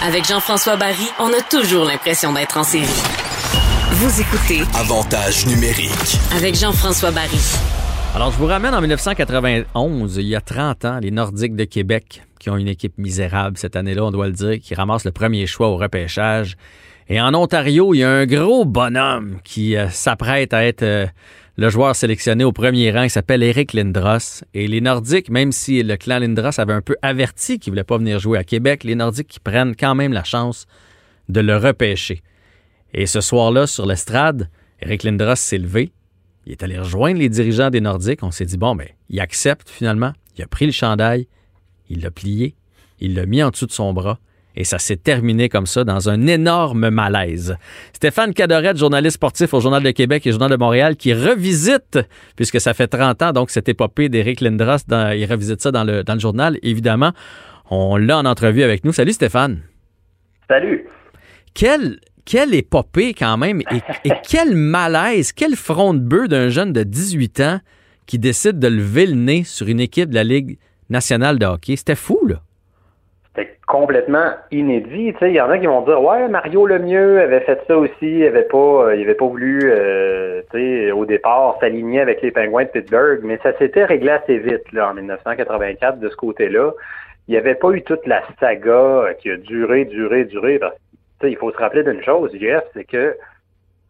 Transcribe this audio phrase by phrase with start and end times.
[0.00, 2.84] Avec Jean-François Barry, on a toujours l'impression d'être en série.
[3.90, 5.90] Vous écoutez Avantage numérique.
[6.36, 7.40] avec Jean-François Barry.
[8.14, 12.22] Alors, je vous ramène en 1991, il y a 30 ans, les Nordiques de Québec,
[12.38, 15.48] qui ont une équipe misérable cette année-là, on doit le dire, qui ramassent le premier
[15.48, 16.56] choix au repêchage.
[17.10, 21.06] Et en Ontario, il y a un gros bonhomme qui euh, s'apprête à être euh,
[21.56, 23.04] le joueur sélectionné au premier rang.
[23.04, 24.44] Il s'appelle Eric Lindros.
[24.52, 27.96] Et les Nordiques, même si le clan Lindros avait un peu averti qu'il voulait pas
[27.96, 30.66] venir jouer à Québec, les Nordiques qui prennent quand même la chance
[31.30, 32.22] de le repêcher.
[32.92, 34.50] Et ce soir-là, sur l'estrade,
[34.82, 35.92] Eric Lindros s'est levé.
[36.44, 38.22] Il est allé rejoindre les dirigeants des Nordiques.
[38.22, 40.12] On s'est dit, bon, ben, il accepte finalement.
[40.36, 41.26] Il a pris le chandail,
[41.88, 42.54] il l'a plié,
[43.00, 44.18] il l'a mis en dessous de son bras.
[44.56, 47.56] Et ça s'est terminé comme ça dans un énorme malaise.
[47.92, 51.98] Stéphane Cadorette, journaliste sportif au Journal de Québec et Journal de Montréal, qui revisite,
[52.34, 55.84] puisque ça fait 30 ans, donc cette épopée d'Éric Lindros, dans- il revisite ça dans
[55.84, 57.12] le, dans le journal, évidemment.
[57.70, 58.92] On l'a en entrevue avec nous.
[58.92, 59.60] Salut Stéphane.
[60.48, 60.86] Salut.
[61.54, 66.72] Quelle, quelle épopée quand même et, et quel malaise, quel front de bœuf d'un jeune
[66.72, 67.60] de 18 ans
[68.06, 71.76] qui décide de lever le nez sur une équipe de la Ligue nationale de hockey.
[71.76, 72.42] C'était fou, là.
[73.34, 75.14] C'était complètement inédit.
[75.20, 78.26] Il y en a qui vont dire Ouais, Mario Lemieux avait fait ça aussi, il
[78.26, 80.42] avait pas, euh, il avait pas voulu euh,
[80.94, 84.90] au départ s'aligner avec les Penguins de Pittsburgh, mais ça s'était réglé assez vite là,
[84.90, 86.72] en 1984 de ce côté-là.
[87.28, 90.58] Il n'y avait pas eu toute la saga euh, qui a duré, duré, duré.
[90.58, 90.74] Parce
[91.22, 93.16] il faut se rappeler d'une chose, Jeff, c'est que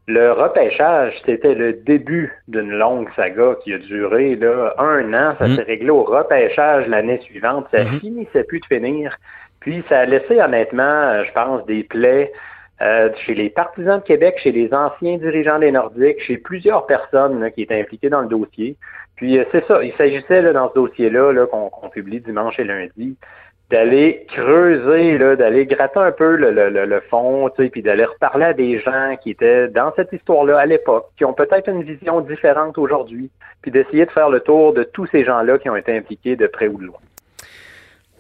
[0.09, 5.35] le repêchage, c'était le début d'une longue saga qui a duré là, un an.
[5.39, 5.57] Ça Mm.
[5.57, 7.67] s'est réglé au repêchage l'année suivante.
[7.71, 8.01] Ça Mhm.
[8.01, 9.17] finissait plus de finir.
[9.61, 12.33] Puis ça a laissé honnêtement, euh, je pense, des plaies
[12.81, 17.41] euh, chez les partisans de Québec, chez les anciens dirigeants des Nordiques, chez plusieurs personnes
[17.41, 18.77] là, qui étaient impliquées dans le dossier.
[19.17, 22.65] Puis euh, c'est ça, il s'agissait dans ce dossier-là là, qu'on qu'on publie dimanche et
[22.65, 23.17] lundi,
[23.71, 28.05] d'aller creuser, là, d'aller gratter un peu le, le, le, fond, tu sais, puis d'aller
[28.05, 31.83] reparler à des gens qui étaient dans cette histoire-là à l'époque, qui ont peut-être une
[31.83, 35.77] vision différente aujourd'hui, puis d'essayer de faire le tour de tous ces gens-là qui ont
[35.77, 37.01] été impliqués de près ou de loin.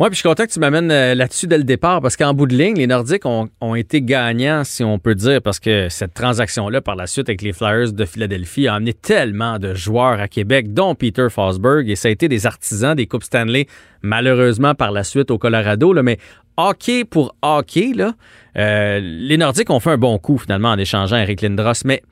[0.00, 2.32] Oui, puis je suis content que tu m'amènes euh, là-dessus dès le départ, parce qu'en
[2.32, 5.88] bout de ligne, les Nordiques ont, ont été gagnants, si on peut dire, parce que
[5.88, 10.20] cette transaction-là, par la suite, avec les Flyers de Philadelphie, a amené tellement de joueurs
[10.20, 13.66] à Québec, dont Peter Fosberg, et ça a été des artisans des Coupes Stanley,
[14.02, 16.18] malheureusement, par la suite au Colorado, là, mais
[16.56, 18.14] hockey pour hockey, là,
[18.56, 22.02] euh, les Nordiques ont fait un bon coup, finalement, en échangeant Eric Lindros, mais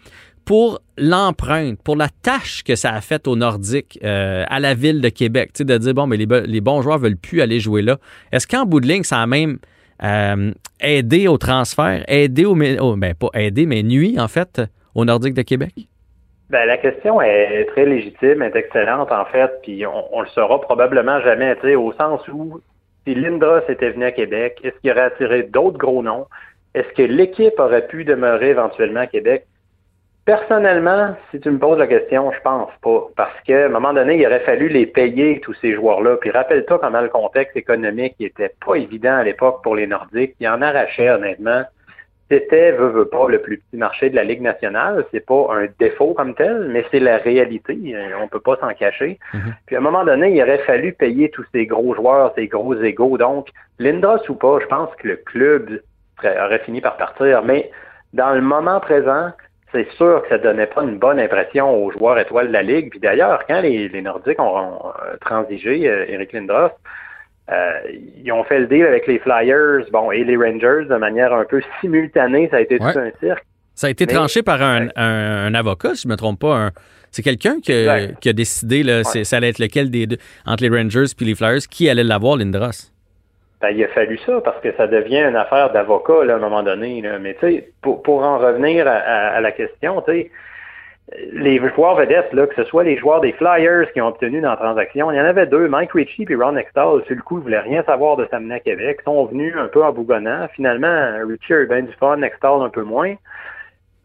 [0.46, 5.00] pour l'empreinte, pour la tâche que ça a faite aux Nordiques, euh, à la ville
[5.00, 7.96] de Québec, de dire, bon, mais les, bons joueurs veulent plus aller jouer là.
[8.32, 9.58] Est-ce qu'en bout de ligne, ça a même
[10.04, 14.62] euh, aidé au transfert, aidé au, oh, ben pas aidé, mais nuit, en fait,
[14.94, 15.74] aux Nordiques de Québec?
[16.48, 21.20] Ben, la question est très légitime, est excellente en fait, puis on, le saura probablement
[21.22, 22.60] jamais, au sens où
[23.04, 26.26] si Lindros était venu à Québec, est-ce qu'il aurait attiré d'autres gros noms?
[26.74, 29.44] Est-ce que l'équipe aurait pu demeurer éventuellement à Québec?
[30.26, 33.06] Personnellement, si tu me poses la question, je pense pas.
[33.16, 36.16] Parce qu'à un moment donné, il aurait fallu les payer, tous ces joueurs-là.
[36.16, 40.34] Puis rappelle-toi comment le contexte économique était pas évident à l'époque pour les Nordiques.
[40.40, 41.62] Ils en arrachaient, honnêtement.
[42.28, 45.04] C'était, veut, veut pas, le plus petit marché de la Ligue nationale.
[45.12, 47.78] C'est pas un défaut comme tel, mais c'est la réalité.
[47.94, 49.20] Euh, On peut pas s'en cacher.
[49.66, 52.74] Puis à un moment donné, il aurait fallu payer tous ces gros joueurs, ces gros
[52.74, 53.16] égaux.
[53.16, 55.80] Donc, Lindros ou pas, je pense que le club
[56.24, 57.44] aurait fini par partir.
[57.44, 57.70] Mais
[58.12, 59.30] dans le moment présent,
[59.76, 62.90] c'est sûr que ça donnait pas une bonne impression aux joueurs étoiles de la Ligue.
[62.90, 66.70] Puis d'ailleurs, quand les, les Nordiques ont, ont, euh, transigé, euh, Eric Lindros,
[67.52, 67.70] euh,
[68.22, 71.44] ils ont fait le deal avec les Flyers, bon, et les Rangers de manière un
[71.44, 72.48] peu simultanée.
[72.50, 72.92] Ça a été Ouais.
[72.92, 73.44] tout un cirque.
[73.74, 74.92] Ça a été Mais- tranché par un, Ouais.
[74.96, 76.70] un- un avocat, si je me trompe pas.
[77.12, 78.20] c'est quelqu'un qui, a- Exact.
[78.20, 81.34] qui a décidé, là, ça allait être lequel des deux, entre les Rangers puis les
[81.34, 82.90] Flyers, qui allait l'avoir, Lindros?
[83.60, 86.62] Ben, il a fallu ça parce que ça devient une affaire d'avocat à un moment
[86.62, 87.00] donné.
[87.00, 87.18] Là.
[87.18, 87.36] Mais
[87.80, 90.04] pour, pour en revenir à, la question,
[91.32, 94.50] les joueurs vedettes, là, que ce soit les joueurs des Flyers qui ont obtenu dans
[94.50, 97.38] la transaction, il y en avait deux, Mike Ritchie et Ron Extall, sur le coup,
[97.38, 100.48] ils voulaient rien savoir de s'amener à Québec, sont venus un peu en bougonnant.
[100.54, 103.14] Finalement, Ritchie a bien du fun, Extall un peu moins.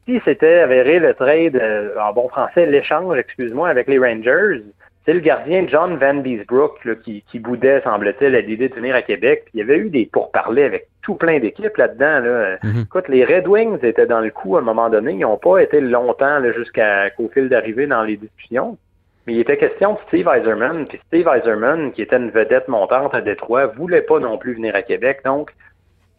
[0.05, 4.61] Si c'était avéré le trade, euh, en bon français, l'échange, excuse-moi, avec les Rangers,
[5.05, 8.93] c'est le gardien John Van Beesbrook là, qui, qui boudait, semble-t-il, à l'idée de venir
[8.95, 9.43] à Québec.
[9.45, 12.19] Puis il y avait eu des pourparlers avec tout plein d'équipes là-dedans.
[12.19, 12.57] Là.
[12.63, 12.81] Mhm.
[12.83, 15.13] Écoute, les Red Wings étaient dans le coup à un moment donné.
[15.13, 18.77] Ils n'ont pas été longtemps là, jusqu'à qu'au fil d'arrivée dans les discussions.
[19.25, 20.85] Mais il était question de Steve Eiserman.
[20.85, 24.75] Puis Steve Eiserman, qui était une vedette montante à Détroit, voulait pas non plus venir
[24.75, 25.21] à Québec.
[25.25, 25.51] Donc,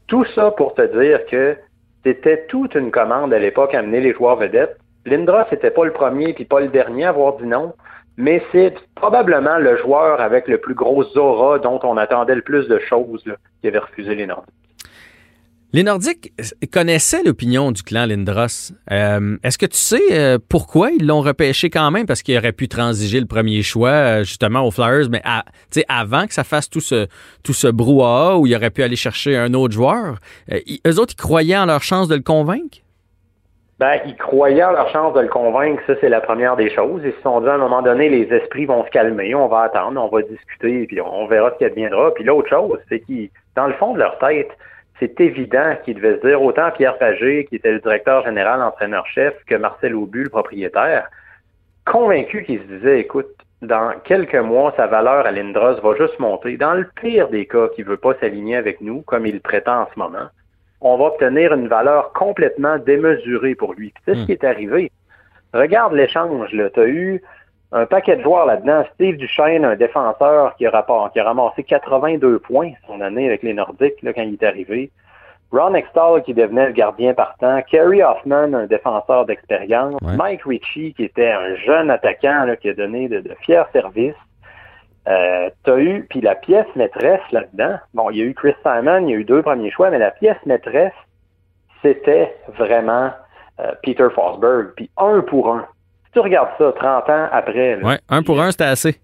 [0.09, 1.57] tout ça pour te dire que
[2.05, 4.77] c'était toute une commande à l'époque à amener les joueurs vedettes.
[5.07, 7.73] Lindros n'était pas le premier puis pas le dernier à avoir dit non,
[8.17, 12.69] mais c'est probablement le joueur avec le plus gros aura dont on attendait le plus
[12.69, 13.25] de choses
[13.61, 14.55] qui avait refusé les Nordiques.
[15.75, 16.35] Les Nordiques
[16.71, 18.73] connaissaient l'opinion du clan Lindros.
[18.91, 22.05] Euh, est-ce que tu sais euh, pourquoi ils l'ont repêché quand même?
[22.05, 25.23] Parce qu'il aurait pu transiger le premier choix, euh, justement, aux Flyers, mais
[25.89, 27.07] avant que ça fasse tout ce,
[27.43, 30.19] tout ce brouhaha où il aurait pu aller chercher un autre joueur.
[30.51, 32.82] eux autres, ils croyaient en leur chance de le convaincre?
[33.83, 37.03] Ben, ils croyaient en leur chance de le convaincre, ça c'est la première des choses.
[37.05, 39.63] Ils se sont dit à un moment donné, les esprits vont se calmer, on va
[39.63, 42.15] attendre, on va discuter, puis on verra ce qui adviendra.
[42.15, 44.57] Puis l'autre chose, c'est qu'ils, dans le fond de leur tête,
[45.01, 49.35] c'est évident qu'il devait se dire autant Pierre Pagé, qui était le directeur général, entraîneur-chef,
[49.49, 51.09] que Marcel Aubu, le propriétaire,
[51.85, 56.57] convaincu qu'il se disait, écoute, dans quelques mois, sa valeur à Lindros va juste monter.
[56.57, 59.81] Dans le pire des cas, qu'il ne veut pas s'aligner avec nous, comme il prétend
[59.81, 60.29] en ce moment,
[60.83, 63.93] on va obtenir une valeur complètement démesurée pour lui.
[64.05, 64.27] C'est ce hmm.
[64.27, 64.91] qui est arrivé?
[65.55, 66.51] Regarde l'échange.
[66.51, 67.23] Tu as eu
[67.73, 68.85] un paquet de joueurs là-dedans.
[68.95, 73.55] Steve Duchesne, un défenseur qui a, qui a ramassé 82 points son année avec les
[73.55, 74.91] Nordiques là, quand il est arrivé.
[75.53, 77.61] Ron Extall qui devenait le gardien partant.
[77.63, 80.01] Kerry Hoffman, un défenseur d'expérience.
[80.03, 84.15] Mike Ritchie qui était un jeune attaquant là, qui a donné de, fiers services.
[85.09, 89.07] Euh, t'as eu, puis la pièce maîtresse là-dedans, bon, il y a eu Chris Simon,
[89.07, 90.93] il y a eu deux premiers choix, mais la pièce maîtresse,
[91.83, 93.11] c'était vraiment
[93.61, 95.67] euh, Peter Forsberg, puis un pour un
[96.13, 97.79] tu regardes ça 30 ans après.
[97.83, 99.01] Oui, un pour un, c'était assez.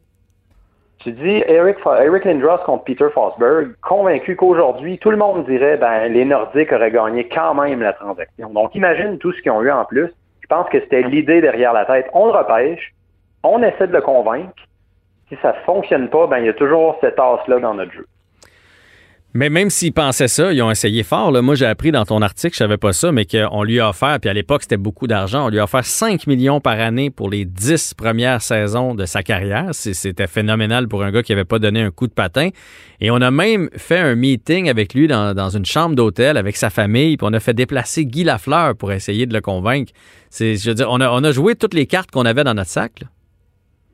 [0.98, 6.08] Tu dis Eric, Eric Lindros contre Peter Forsberg, convaincu qu'aujourd'hui, tout le monde dirait ben
[6.08, 8.50] les Nordiques auraient gagné quand même la transaction.
[8.50, 10.12] Donc imagine tout ce qu'ils ont eu en plus.
[10.40, 12.06] Je pense que c'était l'idée derrière la tête.
[12.14, 12.94] On le repêche,
[13.44, 14.52] on essaie de le convaincre.
[15.28, 18.06] Si ça ne fonctionne pas, ben il y a toujours cette tasse-là dans notre jeu.
[19.34, 21.30] Mais même s'ils pensaient ça, ils ont essayé fort.
[21.42, 24.18] Moi, j'ai appris dans ton article, je savais pas ça, mais qu'on lui a offert,
[24.20, 27.28] puis à l'époque, c'était beaucoup d'argent, on lui a offert 5 millions par année pour
[27.28, 29.68] les 10 premières saisons de sa carrière.
[29.72, 32.48] C'était phénoménal pour un gars qui avait pas donné un coup de patin.
[33.00, 36.70] Et on a même fait un meeting avec lui dans, une chambre d'hôtel avec sa
[36.70, 39.92] famille, puis on a fait déplacer Guy Lafleur pour essayer de le convaincre.
[40.40, 43.04] Je veux dire, on a joué toutes les cartes qu'on avait dans notre sac.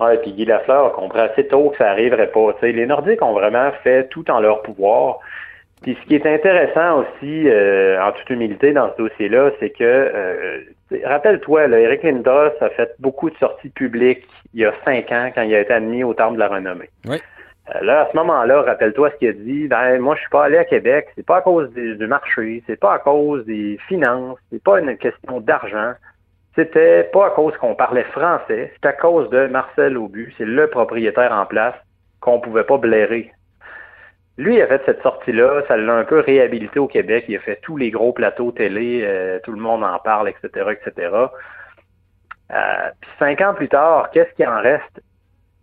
[0.00, 2.54] Oui, puis Guy Lafleur a compris assez tôt que ça n'arriverait pas.
[2.62, 5.20] les Nordiques ont vraiment fait tout en leur pouvoir.
[5.82, 9.84] Puis ce qui est intéressant aussi, euh, en toute humilité, dans ce dossier-là, c'est que,
[9.84, 10.60] euh,
[11.04, 15.42] rappelle-toi, Eric Lindros a fait beaucoup de sorties publiques il y a cinq ans quand
[15.42, 16.88] il a été admis au Temple de la Renommée.
[17.06, 17.20] Oui.
[17.74, 19.68] Euh, là, à ce moment-là, rappelle-toi ce qu'il a dit.
[19.68, 21.08] Ben, moi, je suis pas allé à Québec.
[21.16, 22.62] C'est pas à cause du marché.
[22.66, 24.38] C'est pas à cause des finances.
[24.50, 25.92] C'est pas une question d'argent.
[26.56, 30.68] C'était pas à cause qu'on parlait français, c'est à cause de Marcel Aubu, c'est le
[30.68, 31.74] propriétaire en place
[32.20, 33.32] qu'on pouvait pas blairer.
[34.36, 37.40] Lui, il a fait cette sortie-là, ça l'a un peu réhabilité au Québec, il a
[37.40, 41.10] fait tous les gros plateaux télé, euh, tout le monde en parle, etc., etc.
[42.52, 45.02] Euh, puis cinq ans plus tard, qu'est-ce qui en reste?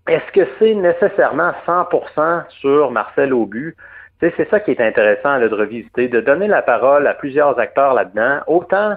[0.07, 3.75] Est-ce que c'est nécessairement 100% sur Marcel Aubu?
[4.19, 8.41] C'est ça qui est intéressant de revisiter, de donner la parole à plusieurs acteurs là-dedans,
[8.45, 8.95] autant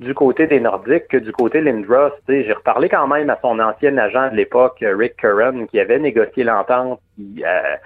[0.00, 2.12] du côté des Nordiques que du côté Lindros.
[2.28, 6.44] J'ai reparlé quand même à son ancien agent de l'époque, Rick Curran, qui avait négocié
[6.44, 7.76] l'entente euh,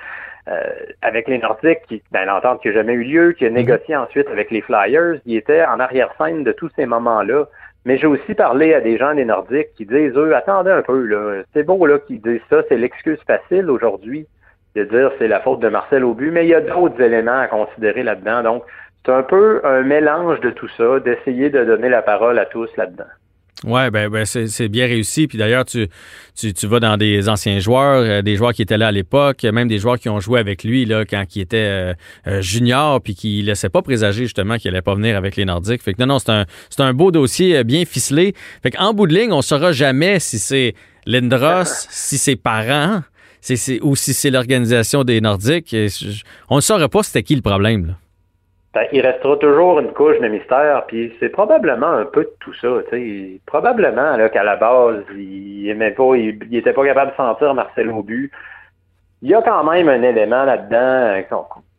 [0.48, 0.70] euh,
[1.02, 3.56] avec les Nordiques, qui, ben, l'entente qui n'a jamais eu lieu, qui a mhm.
[3.56, 5.20] négocié ensuite avec les Flyers.
[5.24, 7.46] Il était en arrière-scène de tous ces moments-là.
[7.86, 11.02] Mais j'ai aussi parlé à des gens des Nordiques qui disent, eux, attendez un peu,
[11.06, 14.26] là, c'est beau là qu'ils disent ça, c'est l'excuse facile aujourd'hui
[14.76, 17.48] de dire c'est la faute de Marcel Aubu, mais il y a d'autres éléments à
[17.48, 18.42] considérer là-dedans.
[18.42, 18.64] Donc,
[19.05, 22.69] c'est un peu un mélange de tout ça, d'essayer de donner la parole à tous
[22.76, 23.04] là-dedans.
[23.64, 25.26] Oui, ben, ben c'est bien réussi.
[25.26, 25.88] Puis d'ailleurs, tu,
[26.35, 29.42] tu, tu, vas dans des anciens joueurs, euh, des joueurs qui étaient là à l'époque,
[29.45, 31.95] même des joueurs qui ont joué avec lui là, quand il était euh,
[32.26, 35.45] euh, junior, puis qui ne laissaient pas présager justement qu'il allait pas venir avec les
[35.45, 35.83] Nordiques.
[35.83, 36.47] Fait que non, non, c'est un,
[36.78, 38.35] un beau dossier bien ficelé.
[38.62, 43.02] Fait qu'en bout de ligne, on ne saura jamais si c'est Lindros, si c'est parents,
[43.42, 45.76] si ou si c'est l'organisation des Nordiques.
[46.49, 47.88] On ne saura pas c'était qui le problème.
[47.88, 47.95] Là.
[48.72, 52.54] Ben, il restera toujours une couche de mystère, puis c'est probablement un peu de tout
[52.54, 52.68] ça.
[53.44, 57.90] Probablement là, qu'à la base, il aimait pas, il, était pas capable de sentir Marcel
[57.90, 58.30] Aubu.
[59.22, 61.20] Il y a quand même un élément là-dedans.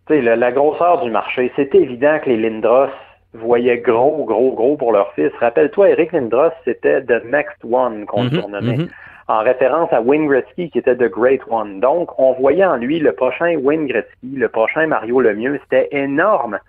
[0.09, 2.91] sais, la grosseur du marché, c'est évident que les Lindros
[3.33, 5.31] voyaient gros, gros, gros pour leur fils.
[5.39, 8.77] Rappelle-toi, Eric Lindros, c'était The Next One qu'on mm surnommait.
[8.77, 8.89] Mhm.
[9.29, 11.79] en référence à Wayne Gretzky, qui était The Great One.
[11.79, 15.57] Donc, on voyait en lui le prochain Wayne Gretzky, le prochain Mario Lemieux.
[15.63, 16.59] C'était énorme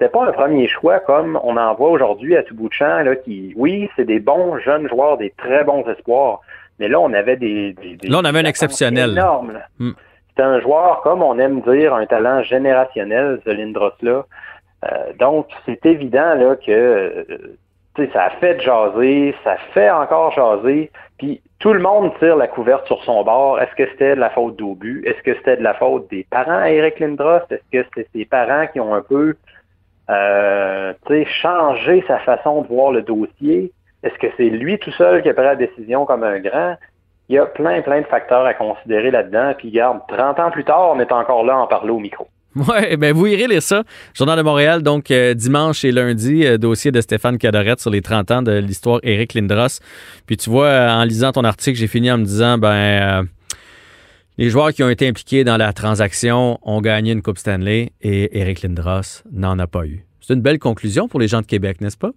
[0.00, 3.02] c'était pas un premier choix comme on en voit aujourd'hui à tout bout de champ,
[3.02, 6.40] là, qui, oui, c'est des bons jeunes joueurs, des très bons espoirs,
[6.78, 7.76] mais là, on avait des...
[8.04, 9.10] là, on avait un exceptionnel.
[9.10, 9.58] Énorme.
[9.78, 9.90] Hmm.
[10.30, 14.24] C'était un joueur, comme on aime dire, un talent générationnel, ce Lindros-là.
[14.90, 20.90] Euh, donc, c'est évident là, que euh, ça a fait jaser, ça fait encore jaser,
[21.18, 23.60] puis tout le monde tire la couverte sur son bord.
[23.60, 25.02] Est-ce que c'était de la faute d'Aubu?
[25.04, 27.42] Est-ce que c'était de la faute des parents à Eric Lindros?
[27.50, 29.36] Est-ce que c'était ses parents qui ont un peu
[30.10, 30.92] euh,
[31.42, 33.72] changer sa façon de voir le dossier.
[34.02, 36.76] Est-ce que c'est lui tout seul qui a pris la décision comme un grand?
[37.28, 39.54] Il y a plein, plein de facteurs à considérer là-dedans.
[39.56, 42.26] Puis, garde, 30 ans plus tard, on est encore là à en parler au micro.
[42.56, 43.84] Oui, ben vous irez lire ça.
[44.12, 48.02] Journal de Montréal, donc euh, dimanche et lundi, euh, dossier de Stéphane Cadorette sur les
[48.02, 49.78] 30 ans de l'histoire Éric Lindros.
[50.26, 53.28] Puis tu vois, euh, en lisant ton article, j'ai fini en me disant, ben,
[54.40, 58.40] les joueurs qui ont été impliqués dans la transaction ont gagné une Coupe Stanley et
[58.40, 60.06] Éric Lindros n'en a pas eu.
[60.22, 62.12] C'est une belle conclusion pour les gens de Québec, n'est-ce pas?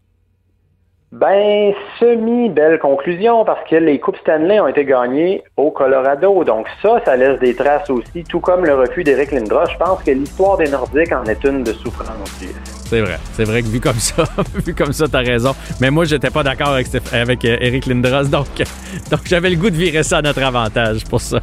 [1.14, 6.44] Ben, semi-belle conclusion parce que les Coupes Stanley ont été gagnées au Colorado.
[6.44, 9.68] Donc ça, ça laisse des traces aussi, tout comme le refus d'Éric Lindros.
[9.72, 12.44] Je pense que l'histoire des Nordiques en est une de souffrance.
[12.88, 13.20] C'est vrai.
[13.34, 14.24] C'est vrai que vu comme ça,
[14.66, 15.54] vu comme ça, t'as raison.
[15.80, 18.48] Mais moi, j'étais pas d'accord avec, avec Eric euh, Lindros, donc,
[19.12, 21.38] donc j'avais le goût de virer ça à notre avantage pour ça.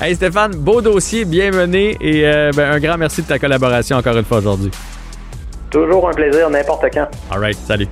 [0.00, 3.98] Hey Stéphane, beau dossier, bien mené et euh, ben, un grand merci de ta collaboration
[3.98, 4.70] encore une fois aujourd'hui.
[5.70, 7.06] Toujours un plaisir, n'importe quand.
[7.30, 7.86] All right, salut.